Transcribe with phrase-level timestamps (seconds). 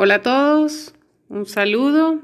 [0.00, 0.94] Hola a todos,
[1.28, 2.22] un saludo.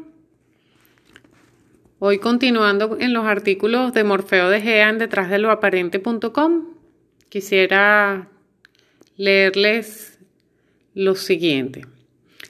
[1.99, 6.69] Hoy continuando en los artículos de Morfeo de Gean detrás de lo aparente.com,
[7.29, 8.29] quisiera
[9.17, 10.21] leerles
[10.95, 11.85] lo siguiente.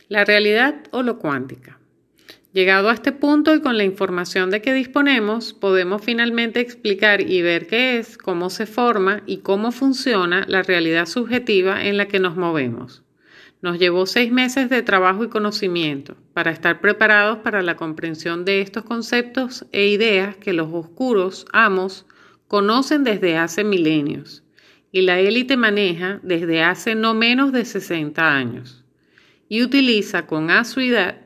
[0.09, 1.79] La realidad o lo cuántica.
[2.53, 7.41] Llegado a este punto y con la información de que disponemos, podemos finalmente explicar y
[7.41, 12.21] ver qué es, cómo se forma y cómo funciona la realidad subjetiva en la que
[12.21, 13.04] nos movemos.
[13.65, 18.61] Nos llevó seis meses de trabajo y conocimiento para estar preparados para la comprensión de
[18.61, 22.05] estos conceptos e ideas que los oscuros amos
[22.47, 24.43] conocen desde hace milenios
[24.93, 28.85] y la élite maneja desde hace no menos de 60 años
[29.49, 31.23] y utiliza con asiduidad,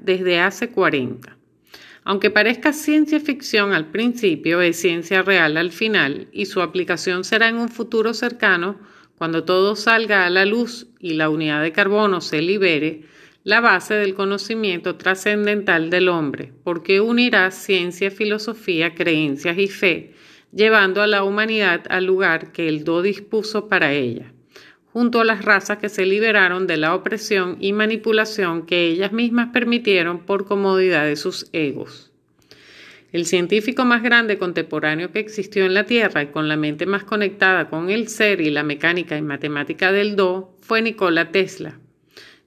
[0.00, 1.38] desde hace 40.
[2.04, 7.48] Aunque parezca ciencia ficción al principio, es ciencia real al final y su aplicación será
[7.48, 8.78] en un futuro cercano
[9.18, 13.02] cuando todo salga a la luz y la unidad de carbono se libere,
[13.42, 20.14] la base del conocimiento trascendental del hombre, porque unirá ciencia, filosofía, creencias y fe,
[20.52, 24.32] llevando a la humanidad al lugar que el Do dispuso para ella,
[24.92, 29.48] junto a las razas que se liberaron de la opresión y manipulación que ellas mismas
[29.52, 32.07] permitieron por comodidad de sus egos.
[33.10, 37.04] El científico más grande contemporáneo que existió en la Tierra y con la mente más
[37.04, 41.78] conectada con el ser y la mecánica y matemática del do fue Nikola Tesla.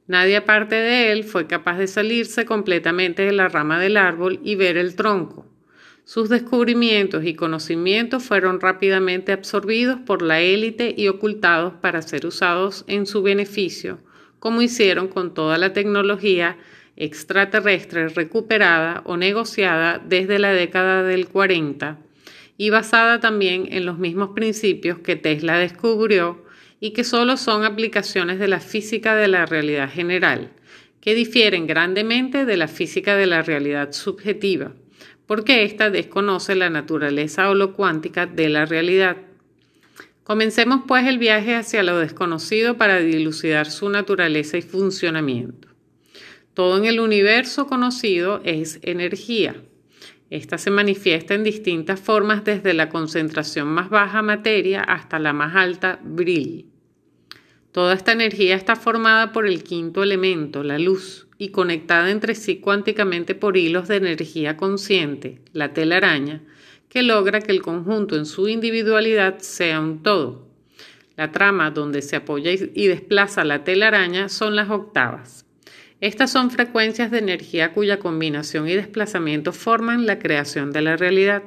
[0.05, 4.53] Nadie aparte de él fue capaz de salirse completamente de la rama del árbol y
[4.53, 5.47] ver el tronco.
[6.03, 12.83] Sus descubrimientos y conocimientos fueron rápidamente absorbidos por la élite y ocultados para ser usados
[12.87, 13.97] en su beneficio,
[14.37, 16.57] como hicieron con toda la tecnología
[17.01, 21.97] extraterrestre recuperada o negociada desde la década del 40
[22.57, 26.45] y basada también en los mismos principios que Tesla descubrió
[26.79, 30.51] y que solo son aplicaciones de la física de la realidad general,
[30.99, 34.73] que difieren grandemente de la física de la realidad subjetiva,
[35.25, 39.17] porque ésta desconoce la naturaleza o lo cuántica de la realidad.
[40.23, 45.70] Comencemos pues el viaje hacia lo desconocido para dilucidar su naturaleza y funcionamiento.
[46.53, 49.55] Todo en el universo conocido es energía.
[50.29, 55.55] Esta se manifiesta en distintas formas desde la concentración más baja materia hasta la más
[55.55, 56.67] alta bril.
[57.71, 62.57] Toda esta energía está formada por el quinto elemento, la luz, y conectada entre sí
[62.57, 66.43] cuánticamente por hilos de energía consciente, la telaraña,
[66.89, 70.49] que logra que el conjunto en su individualidad sea un todo.
[71.15, 75.45] La trama donde se apoya y desplaza la telaraña son las octavas.
[76.01, 81.43] Estas son frecuencias de energía cuya combinación y desplazamiento forman la creación de la realidad.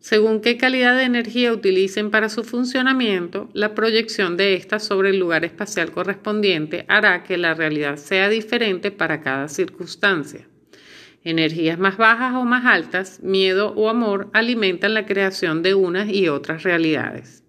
[0.00, 5.20] Según qué calidad de energía utilicen para su funcionamiento, la proyección de ésta sobre el
[5.20, 10.48] lugar espacial correspondiente hará que la realidad sea diferente para cada circunstancia.
[11.22, 16.28] Energías más bajas o más altas, miedo o amor alimentan la creación de unas y
[16.28, 17.43] otras realidades.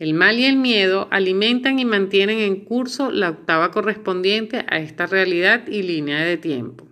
[0.00, 5.04] El mal y el miedo alimentan y mantienen en curso la octava correspondiente a esta
[5.04, 6.88] realidad y línea de tiempo.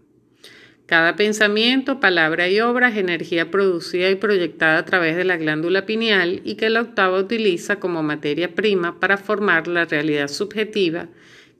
[0.84, 5.86] Cada pensamiento, palabra y obra es energía producida y proyectada a través de la glándula
[5.86, 11.08] pineal y que la octava utiliza como materia prima para formar la realidad subjetiva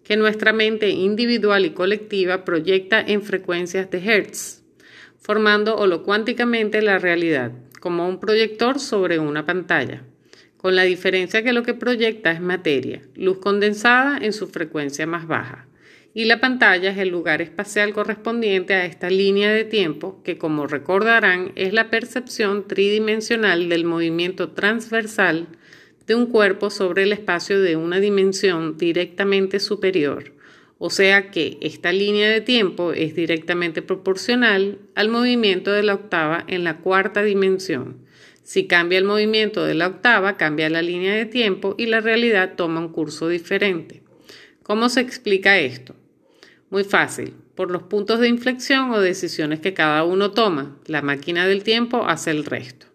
[0.04, 4.64] que nuestra mente individual y colectiva proyecta en frecuencias de Hertz,
[5.16, 10.04] formando holocuánticamente la realidad, como un proyector sobre una pantalla
[10.58, 15.26] con la diferencia que lo que proyecta es materia, luz condensada en su frecuencia más
[15.26, 15.66] baja,
[16.14, 20.66] y la pantalla es el lugar espacial correspondiente a esta línea de tiempo que, como
[20.66, 25.46] recordarán, es la percepción tridimensional del movimiento transversal
[26.08, 30.32] de un cuerpo sobre el espacio de una dimensión directamente superior.
[30.78, 36.44] O sea que esta línea de tiempo es directamente proporcional al movimiento de la octava
[36.48, 37.98] en la cuarta dimensión,
[38.48, 42.54] si cambia el movimiento de la octava, cambia la línea de tiempo y la realidad
[42.56, 44.02] toma un curso diferente.
[44.62, 45.94] ¿Cómo se explica esto?
[46.70, 50.78] Muy fácil, por los puntos de inflexión o decisiones que cada uno toma.
[50.86, 52.86] La máquina del tiempo hace el resto.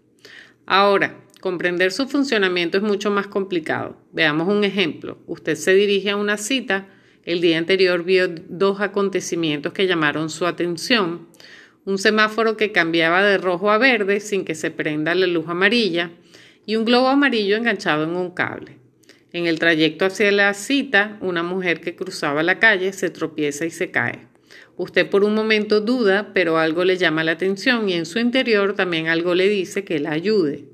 [0.66, 3.96] Ahora, comprender su funcionamiento es mucho más complicado.
[4.12, 5.20] Veamos un ejemplo.
[5.28, 6.88] Usted se dirige a una cita.
[7.26, 11.28] El día anterior vio dos acontecimientos que llamaron su atención
[11.86, 16.12] un semáforo que cambiaba de rojo a verde sin que se prenda la luz amarilla
[16.66, 18.78] y un globo amarillo enganchado en un cable.
[19.34, 23.72] En el trayecto hacia la cita, una mujer que cruzaba la calle se tropieza y
[23.72, 24.28] se cae.
[24.78, 28.76] Usted por un momento duda, pero algo le llama la atención y en su interior
[28.76, 30.66] también algo le dice que la ayude.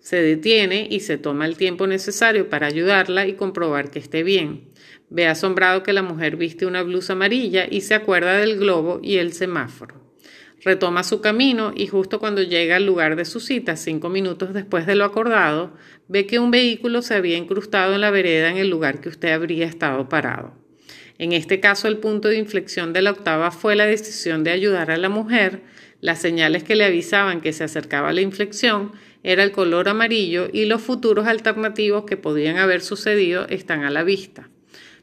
[0.00, 4.68] Se detiene y se toma el tiempo necesario para ayudarla y comprobar que esté bien.
[5.10, 9.16] Ve asombrado que la mujer viste una blusa amarilla y se acuerda del globo y
[9.16, 9.97] el semáforo.
[10.60, 14.86] Retoma su camino y justo cuando llega al lugar de su cita, cinco minutos después
[14.86, 15.72] de lo acordado,
[16.08, 19.32] ve que un vehículo se había incrustado en la vereda en el lugar que usted
[19.32, 20.54] habría estado parado.
[21.18, 24.90] En este caso, el punto de inflexión de la octava fue la decisión de ayudar
[24.90, 25.62] a la mujer.
[26.00, 28.92] Las señales que le avisaban que se acercaba la inflexión
[29.24, 34.04] era el color amarillo y los futuros alternativos que podían haber sucedido están a la
[34.04, 34.48] vista.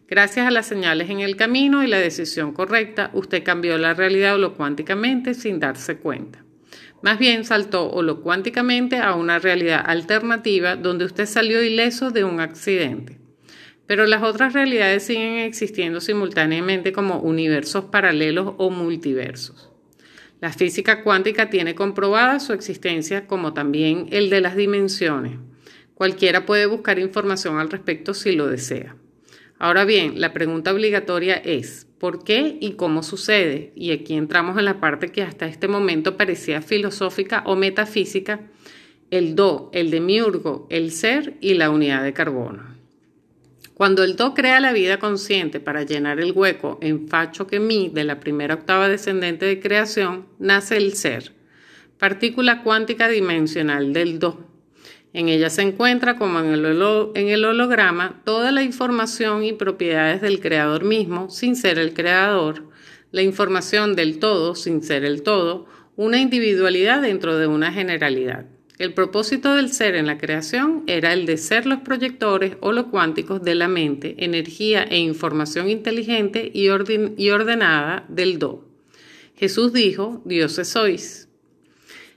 [0.07, 4.35] Gracias a las señales en el camino y la decisión correcta, usted cambió la realidad
[4.35, 6.45] holocuánticamente sin darse cuenta.
[7.01, 13.19] Más bien saltó holocuánticamente a una realidad alternativa donde usted salió ileso de un accidente.
[13.87, 19.71] Pero las otras realidades siguen existiendo simultáneamente como universos paralelos o multiversos.
[20.39, 25.39] La física cuántica tiene comprobada su existencia como también el de las dimensiones.
[25.95, 28.95] Cualquiera puede buscar información al respecto si lo desea.
[29.57, 33.71] Ahora bien, la pregunta obligatoria es, ¿por qué y cómo sucede?
[33.75, 38.41] Y aquí entramos en la parte que hasta este momento parecía filosófica o metafísica,
[39.11, 42.75] el do, el demiurgo, el ser y la unidad de carbono.
[43.75, 47.89] Cuando el Do crea la vida consciente para llenar el hueco en facho que mi
[47.89, 51.33] de la primera octava descendente de creación, nace el ser,
[51.97, 54.54] partícula cuántica dimensional del Do.
[55.15, 60.83] En ella se encuentra, como en el, holograma, toda la información y propiedades del creador
[60.83, 62.65] mismo, sin ser el creador,
[63.13, 68.47] la información del todo, sin ser el todo, una individualidad dentro de una generalidad.
[68.77, 72.87] El propósito del ser en la creación era el de ser los proyectores o los
[72.87, 78.67] cuánticos de la mente, energía e información inteligente y, ordenada del Do.
[79.37, 81.29] Jesús dijo, dioses sois.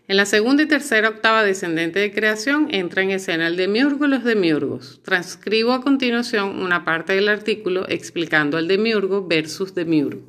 [0.09, 4.09] En la segunda y tercera octava descendente de creación entra en escena el demiurgo y
[4.09, 5.03] los demiurgos.
[5.03, 10.23] Transcribo a continuación una parte del artículo explicando el demiurgo versus demiurgo.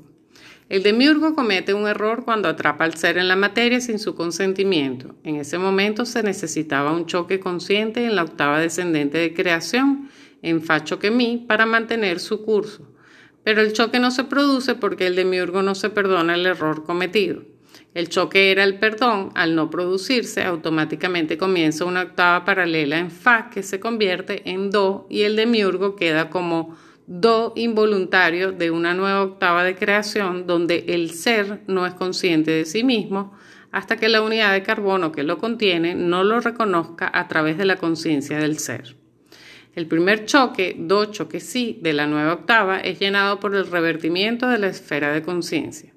[0.68, 5.16] El demiurgo comete un error cuando atrapa al ser en la materia sin su consentimiento.
[5.24, 10.10] En ese momento se necesitaba un choque consciente en la octava descendente de creación,
[10.42, 12.86] en facho que mi, para mantener su curso.
[13.46, 17.44] Pero el choque no se produce porque el demiurgo no se perdona el error cometido.
[17.96, 23.50] El choque era el perdón, al no producirse, automáticamente comienza una octava paralela en fa
[23.50, 26.78] que se convierte en do y el demiurgo queda como
[27.08, 32.66] do involuntario de una nueva octava de creación donde el ser no es consciente de
[32.66, 33.34] sí mismo
[33.72, 37.66] hasta que la unidad de carbono que lo contiene no lo reconozca a través de
[37.66, 38.96] la conciencia del ser.
[39.74, 44.48] El primer choque, do choque sí, de la nueva octava es llenado por el revertimiento
[44.48, 45.94] de la esfera de conciencia.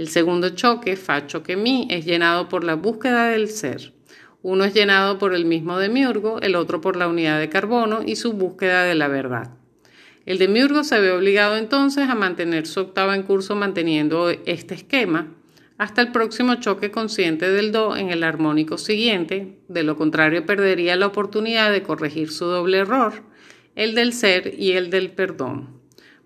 [0.00, 3.92] El segundo choque, fa choque mi, es llenado por la búsqueda del ser.
[4.40, 8.16] Uno es llenado por el mismo demiurgo, el otro por la unidad de carbono y
[8.16, 9.50] su búsqueda de la verdad.
[10.24, 15.34] El demiurgo se ve obligado entonces a mantener su octava en curso manteniendo este esquema
[15.76, 20.96] hasta el próximo choque consciente del Do en el armónico siguiente, de lo contrario perdería
[20.96, 23.22] la oportunidad de corregir su doble error,
[23.76, 25.79] el del ser y el del perdón.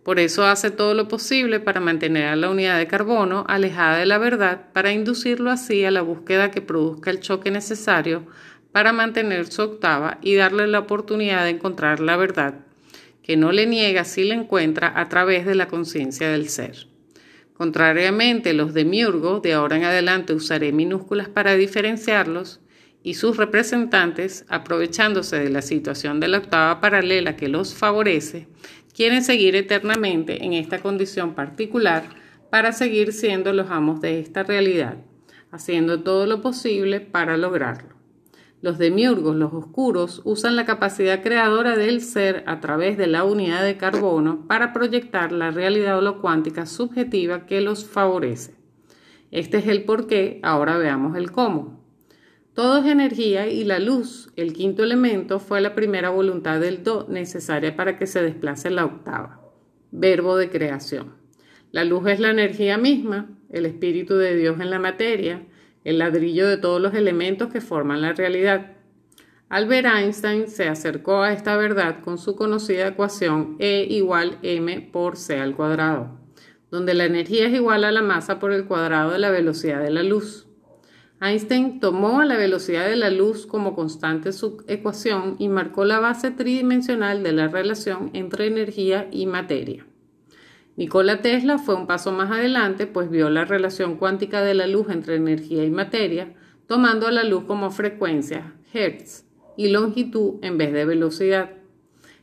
[0.04, 4.06] Por eso hace todo lo posible para mantener a la unidad de carbono alejada de
[4.06, 8.26] la verdad, para inducirlo así a la búsqueda que produzca el choque necesario
[8.70, 12.54] para mantener su octava y darle la oportunidad de encontrar la verdad
[13.22, 16.86] que no le niega si la encuentra a través de la conciencia del ser.
[17.54, 22.60] Contrariamente, los demiurgos, de ahora en adelante usaré minúsculas para diferenciarlos,
[23.02, 28.48] y sus representantes, aprovechándose de la situación de la octava paralela que los favorece,
[28.94, 32.04] quieren seguir eternamente en esta condición particular
[32.48, 34.96] para seguir siendo los amos de esta realidad,
[35.50, 37.94] haciendo todo lo posible para lograrlo.
[38.62, 43.62] Los demiurgos, los oscuros, usan la capacidad creadora del ser a través de la unidad
[43.62, 48.54] de carbono para proyectar la realidad holocuántica subjetiva que los favorece.
[49.30, 51.83] Este es el por qué, ahora veamos el cómo.
[52.54, 57.04] Todo es energía y la luz, el quinto elemento, fue la primera voluntad del do
[57.08, 59.40] necesaria para que se desplace la octava.
[59.90, 61.14] Verbo de creación.
[61.72, 65.44] La luz es la energía misma, el espíritu de Dios en la materia,
[65.82, 68.76] el ladrillo de todos los elementos que forman la realidad.
[69.48, 75.16] Albert Einstein se acercó a esta verdad con su conocida ecuación E igual m por
[75.16, 76.20] c al cuadrado,
[76.70, 79.90] donde la energía es igual a la masa por el cuadrado de la velocidad de
[79.90, 80.43] la luz.
[81.20, 86.30] Einstein tomó la velocidad de la luz como constante su ecuación y marcó la base
[86.30, 89.86] tridimensional de la relación entre energía y materia.
[90.76, 94.88] Nikola Tesla fue un paso más adelante, pues vio la relación cuántica de la luz
[94.90, 96.34] entre energía y materia,
[96.66, 99.24] tomando a la luz como frecuencia, hertz,
[99.56, 101.50] y longitud en vez de velocidad.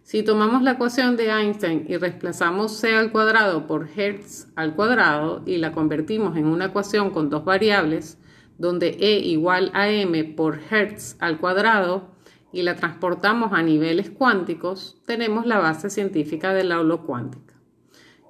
[0.04, 5.44] Si tomamos la ecuación de Einstein y reemplazamos c al cuadrado por hertz al cuadrado
[5.46, 8.18] y la convertimos en una ecuación con dos variables,
[8.62, 12.12] donde e igual a m por hertz al cuadrado
[12.54, 17.56] y la transportamos a niveles cuánticos, tenemos la base científica de la holocuántica.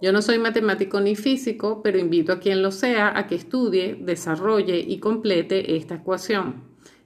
[0.01, 3.99] Yo no soy matemático ni físico, pero invito a quien lo sea a que estudie,
[4.01, 6.63] desarrolle y complete esta ecuación.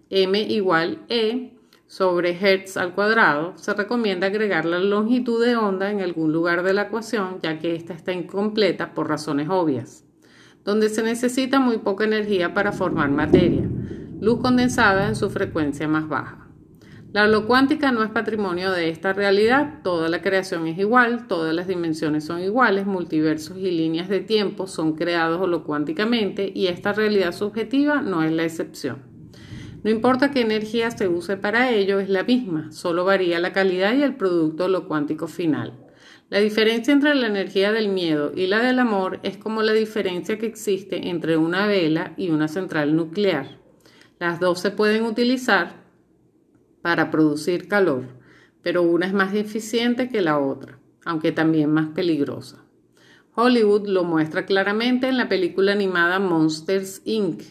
[0.10, 6.02] m igual e sobre hertz al cuadrado, se recomienda agregar la longitud de onda en
[6.02, 10.05] algún lugar de la ecuación, ya que ésta está incompleta por razones obvias,
[10.66, 13.64] donde se necesita muy poca energía para formar materia,
[14.20, 16.42] luz condensada en su frecuencia más baja.
[17.14, 21.68] La holocuántica no es patrimonio de esta realidad, toda la creación es igual, todas las
[21.68, 28.02] dimensiones son iguales, multiversos y líneas de tiempo son creados holocuánticamente y esta realidad subjetiva
[28.02, 28.98] no es la excepción.
[29.84, 33.94] No importa qué energía se use para ello, es la misma, solo varía la calidad
[33.94, 35.85] y el producto holocuántico final.
[36.30, 40.40] La diferencia entre la energía del miedo y la del amor es como la diferencia
[40.40, 43.60] que existe entre una vela y una central nuclear.
[44.20, 45.86] Las dos se pueden utilizar,
[46.82, 48.06] para producir calor,
[48.64, 52.64] pero una es más eficiente que la otra, aunque también más peligrosa.
[53.36, 57.44] Hollywood lo muestra claramente en la película animada Monsters Inc.,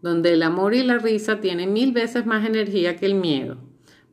[0.00, 3.58] donde el amor y la risa tienen mil veces más energía que el miedo,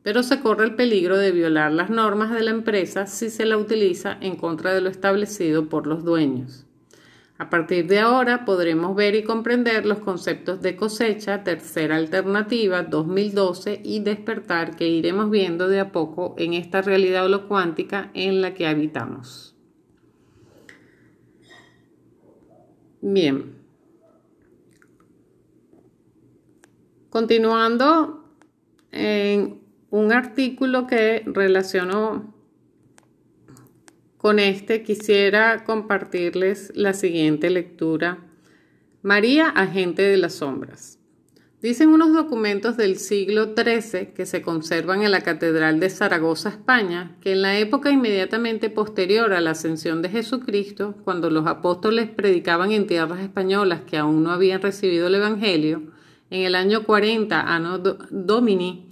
[0.02, 3.56] pero se corre el peligro de violar las normas de la empresa si se la
[3.56, 6.66] utiliza en contra de lo establecido por los dueños.
[7.38, 13.80] A partir de ahora podremos ver y comprender los conceptos de cosecha, tercera alternativa, 2012
[13.82, 18.66] y despertar que iremos viendo de a poco en esta realidad holocuántica en la que
[18.68, 19.56] habitamos.
[23.00, 23.56] Bien.
[27.10, 28.24] Continuando
[28.92, 29.61] en
[29.92, 32.34] un artículo que relacionó
[34.16, 38.18] con este quisiera compartirles la siguiente lectura.
[39.02, 40.98] María, agente de las sombras.
[41.60, 47.18] Dicen unos documentos del siglo XIII que se conservan en la Catedral de Zaragoza, España,
[47.20, 52.72] que en la época inmediatamente posterior a la ascensión de Jesucristo, cuando los apóstoles predicaban
[52.72, 55.82] en tierras españolas que aún no habían recibido el Evangelio,
[56.30, 58.91] en el año 40 Anno Domini,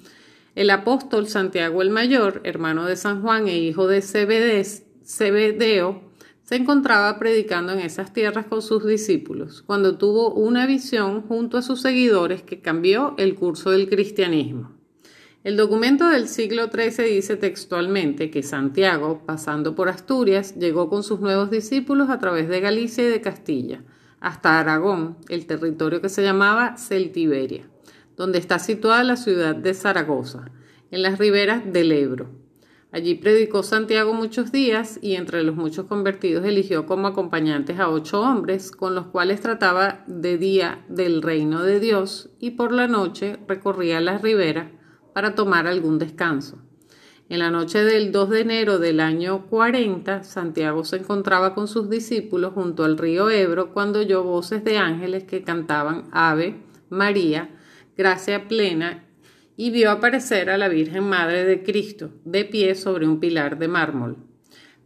[0.55, 6.11] el apóstol Santiago el Mayor, hermano de San Juan e hijo de Cebedeo
[6.51, 11.63] se encontraba predicando en esas tierras con sus discípulos, cuando tuvo una visión junto a
[11.63, 14.73] sus seguidores que cambió el curso del cristianismo.
[15.45, 21.21] El documento del siglo XIII dice textualmente que Santiago, pasando por Asturias, llegó con sus
[21.21, 23.85] nuevos discípulos a través de Galicia y de Castilla,
[24.19, 27.70] hasta Aragón, el territorio que se llamaba Celtiberia,
[28.21, 30.51] donde está situada la ciudad de Zaragoza,
[30.91, 32.29] en las riberas del Ebro.
[32.93, 38.21] Allí predicó Santiago muchos días y entre los muchos convertidos eligió como acompañantes a ocho
[38.21, 43.39] hombres con los cuales trataba de día del reino de Dios y por la noche
[43.49, 44.71] recorría las riberas
[45.15, 46.59] para tomar algún descanso.
[47.31, 51.89] En la noche del 2 de enero del año 40, Santiago se encontraba con sus
[51.89, 56.61] discípulos junto al río Ebro cuando oyó voces de ángeles que cantaban Ave,
[56.91, 57.57] María,
[57.97, 59.05] gracia plena
[59.57, 63.69] y vio aparecer a la Virgen Madre de Cristo, de pie sobre un pilar de
[63.69, 64.17] mármol.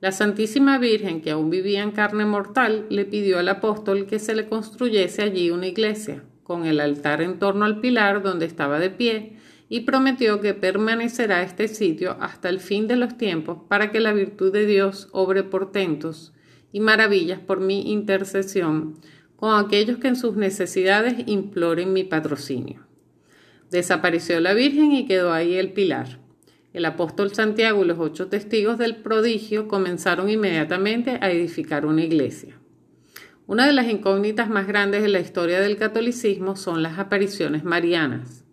[0.01, 4.35] La Santísima Virgen, que aún vivía en carne mortal, le pidió al apóstol que se
[4.35, 8.91] le construyese allí una iglesia, con el altar en torno al pilar donde estaba de
[8.91, 9.37] pie,
[9.69, 14.13] y prometió que permanecerá este sitio hasta el fin de los tiempos para que la
[14.13, 16.33] virtud de Dios obre portentos
[16.71, 18.99] y maravillas por mi intercesión
[19.37, 22.87] con aquellos que en sus necesidades imploren mi patrocinio.
[23.71, 26.19] Desapareció la Virgen y quedó ahí el pilar.
[26.73, 32.59] El apóstol Santiago y los ocho testigos del prodigio comenzaron inmediatamente a edificar una iglesia.
[33.47, 38.45] Una de las incógnitas más grandes de la historia del catolicismo son las apariciones marianas.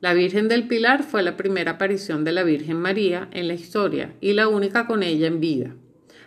[0.00, 4.14] La Virgen del Pilar fue la primera aparición de la Virgen María en la historia
[4.20, 5.74] y la única con ella en vida.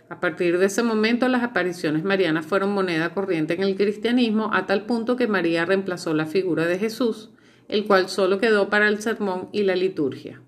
[0.08, 4.66] A partir de ese momento las apariciones marianas fueron moneda corriente en el cristianismo a
[4.66, 7.30] tal punto que María reemplazó la figura de Jesús
[7.68, 10.40] el cual solo quedó para el sermón y la liturgia.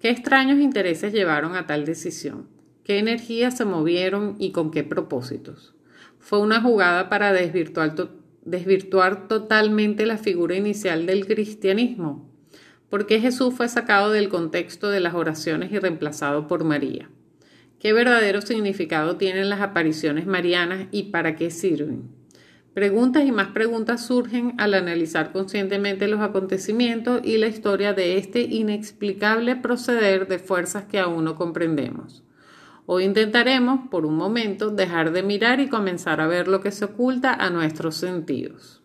[0.00, 2.48] ¿Qué extraños intereses llevaron a tal decisión?
[2.84, 5.74] ¿Qué energías se movieron y con qué propósitos?
[6.18, 12.30] Fue una jugada para desvirtuar, totalmente la figura inicial del cristianismo.
[12.88, 17.10] ¿Por qué Jesús fue sacado del contexto de las oraciones y reemplazado por María?
[17.78, 22.19] ¿Qué verdadero significado tienen las apariciones marianas y para qué sirven?
[22.80, 28.40] Preguntas y más preguntas surgen al analizar conscientemente los acontecimientos y la historia de este
[28.40, 32.24] inexplicable proceder de fuerzas que aún no comprendemos.
[32.86, 36.86] Hoy intentaremos, por un momento, dejar de mirar y comenzar a ver lo que se
[36.86, 38.80] oculta a nuestros sentidos.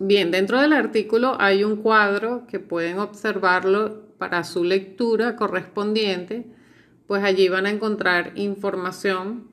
[0.00, 6.46] Bien, dentro del artículo hay un cuadro que pueden observarlo para su lectura correspondiente,
[7.08, 9.48] pues allí van a encontrar información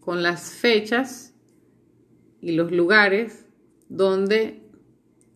[0.00, 1.36] con las fechas
[2.40, 3.46] y los lugares
[3.88, 4.64] donde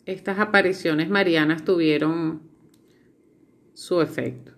[0.04, 2.42] estas apariciones marianas tuvieron
[3.72, 4.50] su efecto.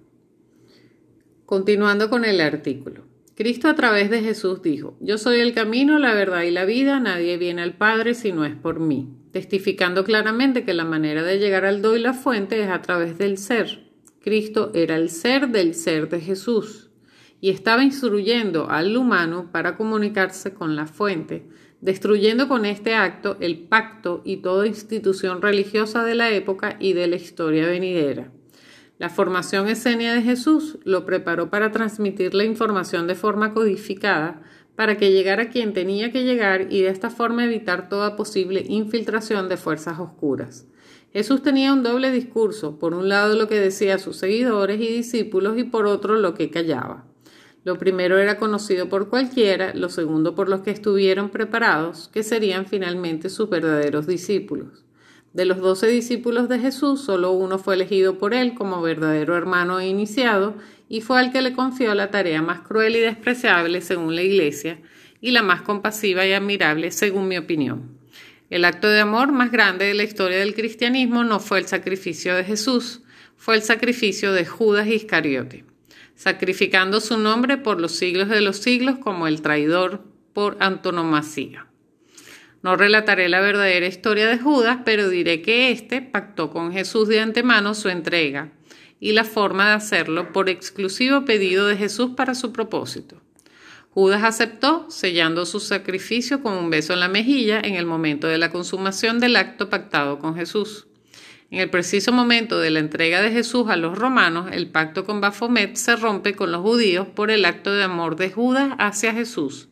[1.44, 3.04] Continuando con el artículo.
[3.34, 6.98] Cristo a través de Jesús dijo, Yo soy el camino, la verdad y la vida,
[6.98, 11.38] nadie viene al Padre si no es por mí, testificando claramente que la manera de
[11.38, 13.87] llegar al do y la fuente es a través del ser.
[14.22, 16.90] Cristo era el ser del ser de Jesús
[17.40, 21.46] y estaba instruyendo al humano para comunicarse con la fuente,
[21.80, 27.06] destruyendo con este acto el pacto y toda institución religiosa de la época y de
[27.06, 28.32] la historia venidera.
[28.98, 34.42] La formación escénica de Jesús lo preparó para transmitir la información de forma codificada
[34.74, 39.48] para que llegara quien tenía que llegar y de esta forma evitar toda posible infiltración
[39.48, 40.66] de fuerzas oscuras.
[41.18, 44.86] Jesús tenía un doble discurso, por un lado lo que decía a sus seguidores y
[44.86, 47.06] discípulos y por otro lo que callaba.
[47.64, 52.66] Lo primero era conocido por cualquiera, lo segundo por los que estuvieron preparados, que serían
[52.66, 54.84] finalmente sus verdaderos discípulos.
[55.32, 59.80] De los doce discípulos de Jesús, solo uno fue elegido por él como verdadero hermano
[59.80, 60.54] e iniciado,
[60.88, 64.80] y fue al que le confió la tarea más cruel y despreciable según la Iglesia,
[65.20, 67.97] y la más compasiva y admirable según mi opinión.
[68.50, 72.34] El acto de amor más grande de la historia del cristianismo no fue el sacrificio
[72.34, 73.02] de Jesús,
[73.36, 75.64] fue el sacrificio de Judas Iscariote
[76.18, 80.02] sacrificando su nombre por los siglos de los siglos como el traidor
[80.32, 81.68] por antonomasia.
[82.60, 87.20] No relataré la verdadera historia de Judas, pero diré que éste pactó con Jesús de
[87.20, 88.50] antemano su entrega
[88.98, 93.22] y la forma de hacerlo por exclusivo pedido de Jesús para su propósito.
[93.98, 98.38] Judas aceptó, sellando su sacrificio con un beso en la mejilla en el momento de
[98.38, 100.86] la consumación del acto pactado con Jesús.
[101.50, 105.20] En el preciso momento de la entrega de Jesús a los romanos, el pacto con
[105.20, 109.66] Baphomet se rompe con los judíos por el acto de amor de Judas hacia Jesús,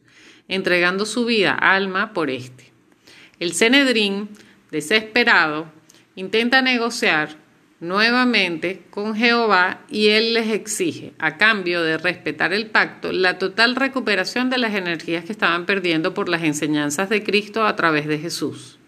[0.48, 2.72] entregando su vida alma por éste.
[3.38, 4.28] El Cenedrín,
[4.72, 5.70] desesperado,
[6.16, 7.36] intenta negociar
[7.80, 13.76] nuevamente con Jehová y él les exige, a cambio de respetar el pacto, la total
[13.76, 18.18] recuperación de las energías que estaban perdiendo por las enseñanzas de Cristo a través de
[18.18, 18.78] Jesús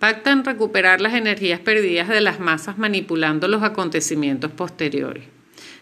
[0.00, 5.24] pactan recuperar las energías perdidas de las masas manipulando los acontecimientos posteriores.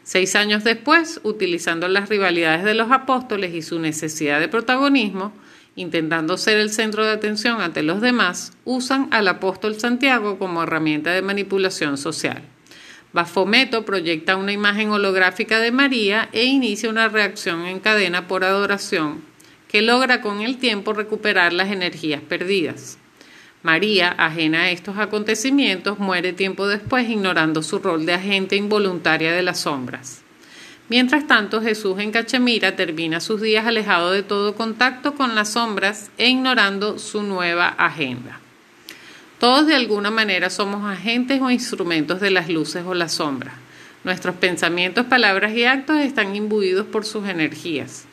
[0.03, 5.33] Seis años después, utilizando las rivalidades de los apóstoles y su necesidad de protagonismo,
[5.79, 11.13] intentando ser el centro de atención ante los demás, usan al apóstol Santiago como herramienta
[11.13, 12.43] de manipulación social.
[13.13, 19.23] Bafometo proyecta una imagen holográfica de María e inicia una reacción en cadena por adoración
[19.69, 22.99] que logra con el tiempo recuperar las energías perdidas.
[23.63, 29.43] María, ajena a estos acontecimientos, muere tiempo después ignorando su rol de agente involuntaria de
[29.43, 30.23] las sombras.
[30.89, 36.11] Mientras tanto, Jesús en Cachemira termina sus días alejado de todo contacto con las sombras
[36.17, 38.41] e ignorando su nueva agenda.
[39.39, 43.55] Todos de alguna manera somos agentes o instrumentos de las luces o las sombras.
[44.03, 48.07] Nuestros pensamientos, palabras y actos están imbuidos por sus energías.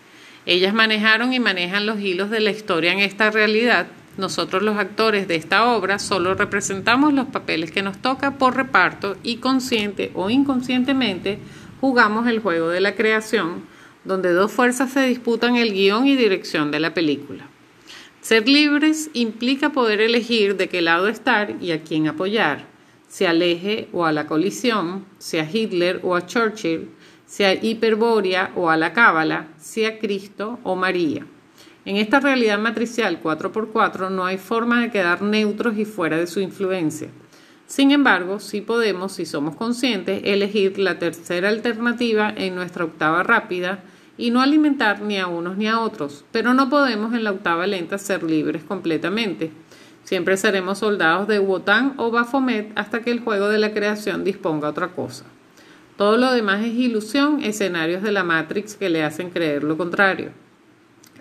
[0.45, 5.27] Ellas manejaron y manejan los hilos de la historia en esta realidad nosotros los actores
[5.27, 10.29] de esta obra solo representamos los papeles que nos toca por reparto y consciente o
[10.29, 11.39] inconscientemente
[11.81, 13.63] jugamos el juego de la creación,
[14.03, 17.47] donde dos fuerzas se disputan el guion y dirección de la película.
[18.21, 22.65] Ser libres implica poder elegir de qué lado estar y a quién apoyar,
[23.07, 26.89] sea aleje o a la colisión, sea Hitler o a Churchill,
[27.25, 31.25] sea Hiperbórea o a la Cábala, sea Cristo o María.
[31.85, 36.39] En esta realidad matricial 4x4 no hay forma de quedar neutros y fuera de su
[36.39, 37.09] influencia.
[37.67, 43.79] Sin embargo, sí podemos, si somos conscientes, elegir la tercera alternativa en nuestra octava rápida
[44.17, 47.65] y no alimentar ni a unos ni a otros, pero no podemos en la octava
[47.67, 49.51] lenta ser libres completamente.
[50.03, 54.69] Siempre seremos soldados de Wotan o Baphomet hasta que el juego de la creación disponga
[54.69, 55.25] otra cosa.
[55.97, 60.29] Todo lo demás es ilusión, escenarios de la Matrix que le hacen creer lo contrario.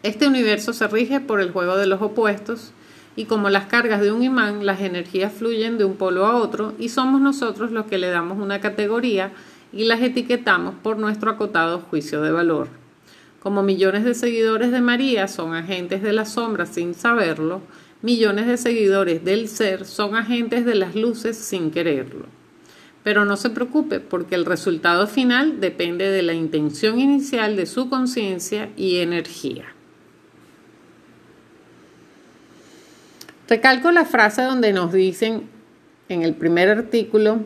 [0.02, 2.72] Este universo se rige por el juego de los opuestos
[3.16, 6.74] y como las cargas de un imán, las energías fluyen de un polo a otro
[6.78, 9.32] y somos nosotros los que le damos una categoría
[9.72, 12.68] y las etiquetamos por nuestro acotado juicio de valor.
[13.40, 17.60] Como millones de seguidores de María son agentes de la sombra sin saberlo,
[18.02, 22.26] millones de seguidores del ser son agentes de las luces sin quererlo.
[23.02, 27.90] Pero no se preocupe porque el resultado final depende de la intención inicial de su
[27.90, 29.73] conciencia y energía.
[33.54, 35.44] Recalco la frase donde nos dicen
[36.08, 37.38] en el primer artículo,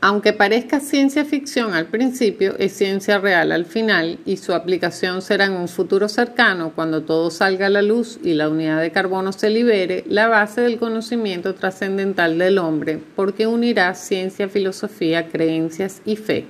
[0.00, 5.46] aunque parezca ciencia ficción al principio, es ciencia real al final y su aplicación será
[5.46, 9.32] en un futuro cercano, cuando todo salga a la luz y la unidad de carbono
[9.32, 16.14] se libere, la base del conocimiento trascendental del hombre, porque unirá ciencia, filosofía, creencias y
[16.14, 16.46] fe,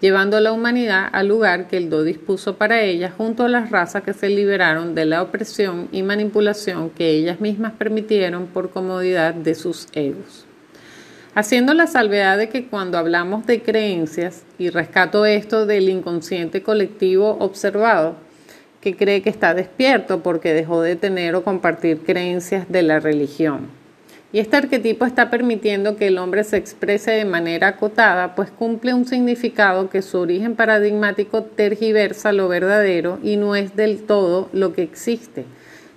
[0.00, 3.70] llevando a la humanidad al lugar que el Do dispuso para ella junto a las
[3.70, 9.34] razas que se liberaron de la opresión y manipulación que ellas mismas permitieron por comodidad
[9.34, 10.46] de sus egos
[11.34, 17.36] haciendo la salvedad de que cuando hablamos de creencias, y rescato esto del inconsciente colectivo
[17.40, 18.16] observado,
[18.80, 23.79] que cree que está despierto porque dejó de tener o compartir creencias de la religión.
[24.32, 28.94] Y este arquetipo está permitiendo que el hombre se exprese de manera acotada, pues cumple
[28.94, 34.72] un significado que su origen paradigmático tergiversa lo verdadero y no es del todo lo
[34.72, 35.44] que existe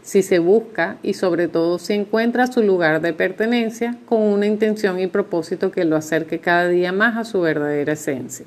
[0.03, 4.99] si se busca y sobre todo si encuentra su lugar de pertenencia con una intención
[4.99, 8.45] y propósito que lo acerque cada día más a su verdadera esencia.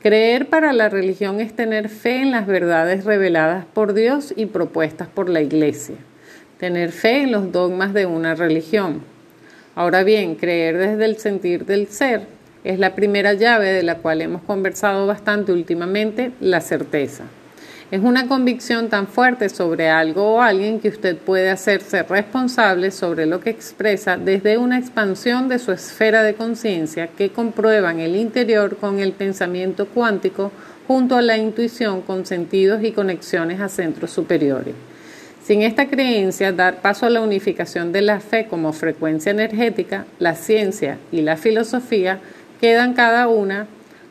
[0.00, 5.08] Creer para la religión es tener fe en las verdades reveladas por Dios y propuestas
[5.08, 5.96] por la Iglesia,
[6.62, 9.02] tener fe en los dogmas de una religión.
[9.74, 12.28] Ahora bien, creer desde el sentir del ser
[12.62, 17.24] es la primera llave de la cual hemos conversado bastante últimamente, la certeza.
[17.90, 23.26] Es una convicción tan fuerte sobre algo o alguien que usted puede hacerse responsable sobre
[23.26, 28.14] lo que expresa desde una expansión de su esfera de conciencia que comprueba en el
[28.14, 30.52] interior con el pensamiento cuántico
[30.86, 34.91] junto a la intuición con sentidos y conexiones a centros superiores.
[35.44, 40.36] Sin esta creencia, dar paso a la unificación de la fe como frecuencia energética, la
[40.36, 42.20] ciencia y la filosofía
[42.60, 43.66] quedan cada una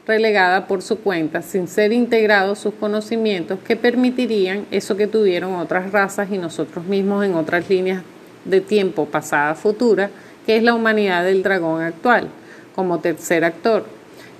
[0.05, 5.93] relegada por su cuenta sin ser integrados sus conocimientos que permitirían eso que tuvieron otras
[5.93, 8.03] razas y nosotros mismos en otras líneas
[8.43, 10.09] de tiempo pasada futura,
[10.45, 12.27] que es la humanidad del dragón actual,
[12.75, 13.85] como tercer actor,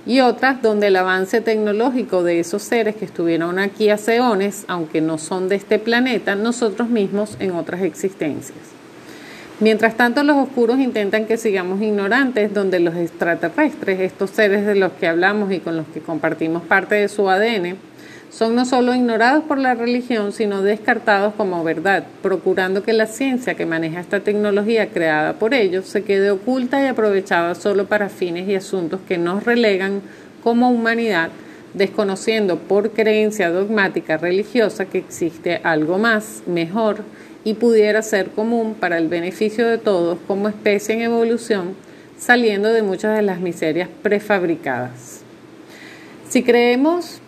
[0.06, 5.00] y otras donde el avance tecnológico de esos seres que estuvieron aquí hace eones, aunque
[5.00, 8.58] no son de este planeta, nosotros mismos en otras existencias.
[9.60, 14.90] Mientras tanto, los oscuros intentan que sigamos ignorantes, donde los extraterrestres, estos seres de los
[14.92, 17.76] que hablamos y con los que compartimos parte de su ADN,
[18.32, 23.54] son no solo ignorados por la religión, sino descartados como verdad, procurando que la ciencia
[23.54, 28.48] que maneja esta tecnología creada por ellos se quede oculta y aprovechada solo para fines
[28.48, 30.00] y asuntos que nos relegan
[30.42, 31.28] como humanidad,
[31.74, 37.04] desconociendo por creencia dogmática religiosa que existe algo más, mejor,
[37.44, 41.74] y pudiera ser común para el beneficio de todos como especie en evolución,
[42.18, 45.20] saliendo de muchas de las miserias prefabricadas.
[46.28, 47.21] Si creemos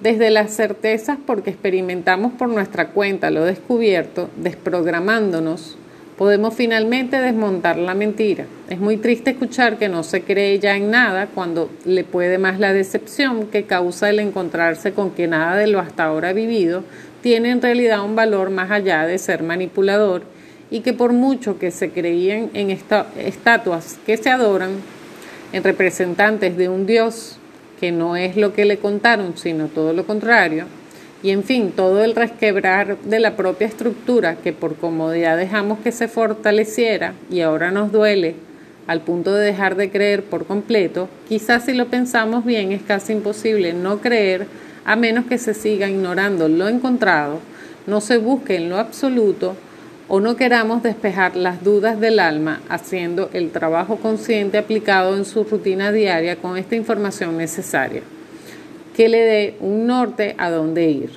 [0.00, 5.76] desde las certezas porque experimentamos por nuestra cuenta lo descubierto, desprogramándonos,
[6.16, 8.44] podemos finalmente desmontar la mentira.
[8.68, 12.58] Es muy triste escuchar que no se cree ya en nada cuando le puede más
[12.58, 16.82] la decepción que causa el encontrarse con que nada de lo hasta ahora vivido
[17.22, 20.22] tiene en realidad un valor más allá de ser manipulador
[20.70, 24.70] y que por mucho que se creían en estatuas que se adoran,
[25.52, 27.39] en representantes de un Dios
[27.80, 30.66] que no es lo que le contaron, sino todo lo contrario,
[31.22, 35.92] y en fin, todo el resquebrar de la propia estructura que por comodidad dejamos que
[35.92, 38.36] se fortaleciera y ahora nos duele
[38.86, 43.12] al punto de dejar de creer por completo, quizás si lo pensamos bien es casi
[43.12, 44.46] imposible no creer
[44.84, 47.38] a menos que se siga ignorando lo encontrado,
[47.86, 49.54] no se busque en lo absoluto
[50.12, 55.44] o no queramos despejar las dudas del alma haciendo el trabajo consciente aplicado en su
[55.44, 58.02] rutina diaria con esta información necesaria,
[58.96, 61.10] que le dé un norte a dónde ir.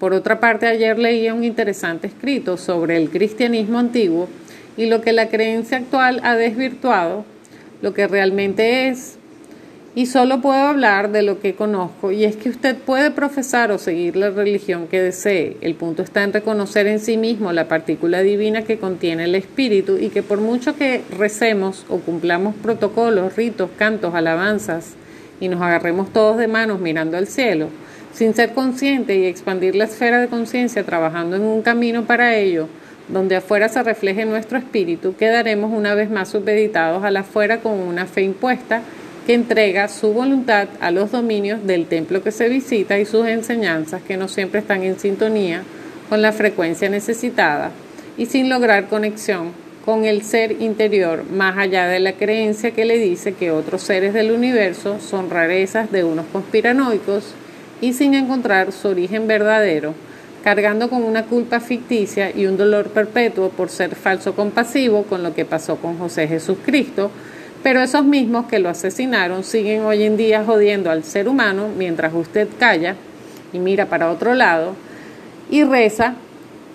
[0.00, 4.28] Por otra parte, ayer leía un interesante escrito sobre el cristianismo antiguo
[4.76, 7.24] y lo que la creencia actual ha desvirtuado,
[7.82, 9.19] lo que realmente es
[9.94, 13.78] y solo puedo hablar de lo que conozco y es que usted puede profesar o
[13.78, 15.56] seguir la religión que desee.
[15.62, 19.98] El punto está en reconocer en sí mismo la partícula divina que contiene el espíritu
[19.98, 24.94] y que por mucho que recemos o cumplamos protocolos, ritos, cantos, alabanzas
[25.40, 27.68] y nos agarremos todos de manos mirando al cielo,
[28.12, 32.68] sin ser consciente y expandir la esfera de conciencia trabajando en un camino para ello,
[33.08, 37.72] donde afuera se refleje nuestro espíritu, quedaremos una vez más supeditados a la afuera con
[37.72, 38.82] una fe impuesta
[39.26, 44.02] que entrega su voluntad a los dominios del templo que se visita y sus enseñanzas
[44.02, 45.62] que no siempre están en sintonía
[46.08, 47.70] con la frecuencia necesitada
[48.16, 49.52] y sin lograr conexión
[49.84, 54.12] con el ser interior más allá de la creencia que le dice que otros seres
[54.12, 57.34] del universo son rarezas de unos conspiranoicos
[57.80, 59.94] y sin encontrar su origen verdadero,
[60.44, 65.34] cargando con una culpa ficticia y un dolor perpetuo por ser falso compasivo con lo
[65.34, 67.10] que pasó con José Jesucristo,
[67.62, 72.14] pero esos mismos que lo asesinaron siguen hoy en día jodiendo al ser humano mientras
[72.14, 72.96] usted calla
[73.52, 74.74] y mira para otro lado
[75.50, 76.14] y reza,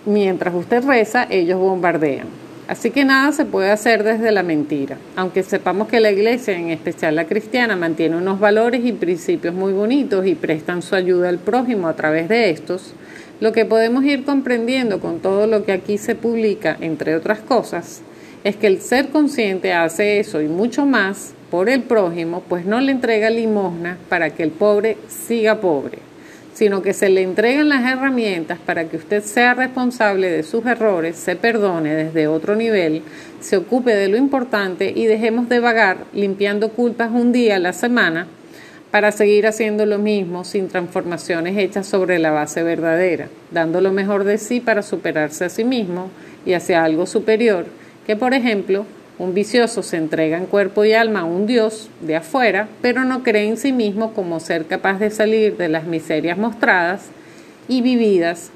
[0.06, 2.28] mientras usted reza ellos bombardean.
[2.68, 6.72] Así que nada se puede hacer desde la mentira, aunque sepamos que la iglesia, en
[6.72, 11.38] especial la cristiana, mantiene unos valores y principios muy bonitos y prestan su ayuda al
[11.38, 12.94] prójimo a través de estos,
[13.40, 18.02] lo que podemos ir comprendiendo con todo lo que aquí se publica, entre otras cosas,
[18.46, 22.80] es que el ser consciente hace eso y mucho más por el prójimo, pues no
[22.80, 26.00] le entrega limosna para que el pobre siga pobre
[26.56, 31.18] sino que se le entreguen las herramientas para que usted sea responsable de sus errores,
[31.18, 33.02] se perdone desde otro nivel,
[33.42, 37.74] se ocupe de lo importante y dejemos de vagar limpiando culpas un día a la
[37.74, 38.28] semana
[38.90, 44.24] para seguir haciendo lo mismo sin transformaciones hechas sobre la base verdadera, dando lo mejor
[44.24, 46.10] de sí para superarse a sí mismo
[46.46, 47.66] y hacia algo superior,
[48.06, 48.86] que por ejemplo
[49.18, 53.24] un vicioso se entrega en cuerpo y alma a un Dios de afuera, pero no
[53.24, 57.08] cree en sí mismo como ser capaz de salir de las miserias mostradas
[57.68, 58.52] y vividas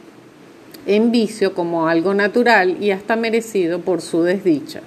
[0.86, 4.82] en vicio como algo natural y hasta merecido por su desdicha.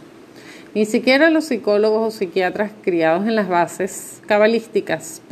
[0.75, 5.23] Ni siquiera los psicólogos o psiquiatras criados en las bases cabalísticas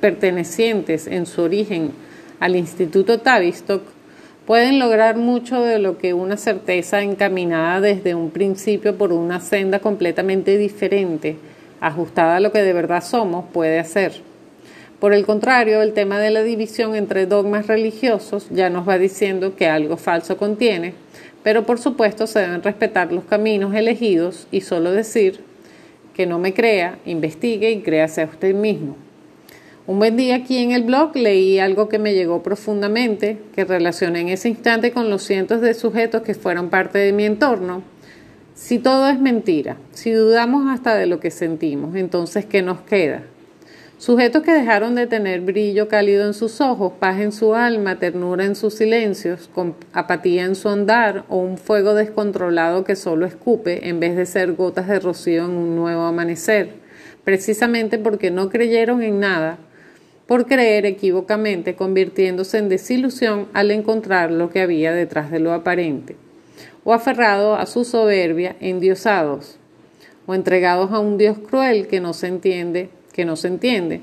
[0.00, 1.92] pertenecientes en su origen
[2.40, 3.82] al Instituto Tavistock
[4.46, 9.78] pueden lograr mucho de lo que una certeza encaminada desde un principio por una senda
[9.78, 11.36] completamente diferente,
[11.80, 14.12] ajustada a lo que de verdad somos, puede hacer.
[15.00, 19.56] Por el contrario, el tema de la división entre dogmas religiosos ya nos va diciendo
[19.56, 20.94] que algo falso contiene,
[21.42, 25.40] pero por supuesto se deben respetar los caminos elegidos y solo decir
[26.14, 28.96] que no me crea, investigue y créase a usted mismo.
[29.86, 34.20] Un buen día aquí en el blog leí algo que me llegó profundamente, que relacioné
[34.22, 37.82] en ese instante con los cientos de sujetos que fueron parte de mi entorno.
[38.54, 43.24] Si todo es mentira, si dudamos hasta de lo que sentimos, entonces ¿qué nos queda?
[43.98, 48.46] Sujetos que dejaron de tener brillo cálido en sus ojos, paz en su alma, ternura
[48.46, 49.50] en sus silencios,
[49.92, 54.54] apatía en su andar o un fuego descontrolado que solo escupe en vez de ser
[54.54, 56.70] gotas de rocío en un nuevo amanecer,
[57.22, 59.58] precisamente porque no creyeron en nada
[60.26, 66.16] por creer equivocamente, convirtiéndose en desilusión al encontrar lo que había detrás de lo aparente,
[66.84, 69.58] o aferrado a su soberbia, endiosados,
[70.26, 74.00] o entregados a un Dios cruel que no se entiende, que no se entiende,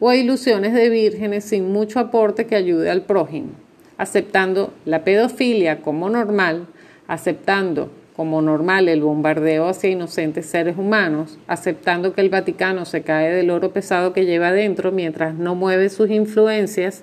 [0.00, 3.50] o a ilusiones de vírgenes sin mucho aporte que ayude al prójimo,
[3.98, 6.66] aceptando la pedofilia como normal,
[7.06, 13.30] aceptando como normal el bombardeo hacia inocentes seres humanos, aceptando que el Vaticano se cae
[13.30, 17.02] del oro pesado que lleva dentro mientras no mueve sus influencias,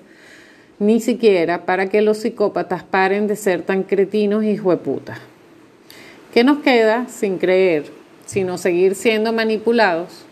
[0.78, 5.18] ni siquiera para que los psicópatas paren de ser tan cretinos y jueputas.
[6.32, 7.86] ¿Qué nos queda sin creer,
[8.26, 10.24] sino seguir siendo manipulados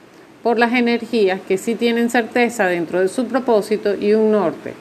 [0.42, 4.74] por las energías que sí tienen certeza dentro de su propósito y un norte,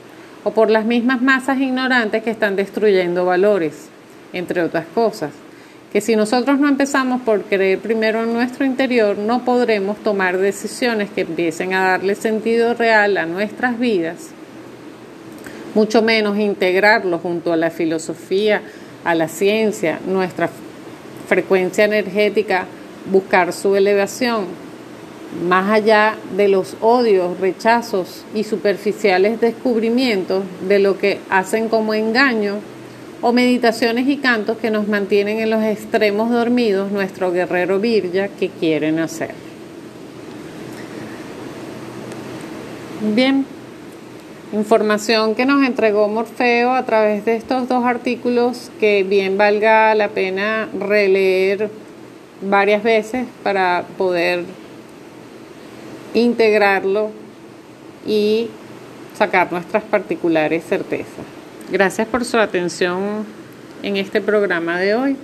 [0.44, 3.88] o por las mismas masas ignorantes que están destruyendo valores,
[4.34, 5.32] entre otras cosas?
[5.96, 11.10] Que si nosotros no empezamos por creer primero en nuestro interior, no podremos tomar decisiones
[11.10, 14.32] que empiecen a darle sentido real a nuestras vidas,
[15.74, 18.62] mucho menos integrarlo junto a la filosofía,
[19.06, 20.50] a la ciencia, nuestra
[21.30, 22.66] frecuencia energética,
[23.10, 24.48] buscar su elevación,
[25.48, 32.75] más allá de los odios, rechazos y superficiales descubrimientos de lo que hacen como engaño
[33.28, 38.50] o meditaciones y cantos que nos mantienen en los extremos dormidos nuestro guerrero virya que
[38.50, 39.32] quieren hacer.
[43.16, 43.44] Bien,
[44.54, 50.10] información que nos entregó Morfeo a través de estos dos artículos que bien valga la
[50.10, 51.72] pena releer
[52.44, 54.44] varias veces para poder
[56.14, 57.10] integrarlo
[58.06, 58.50] y
[59.18, 61.35] sacar nuestras particulares certezas.
[61.72, 63.26] Gracias por su atención
[63.82, 65.18] en este programa de hoy.